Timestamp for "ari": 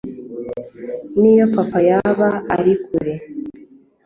2.57-2.73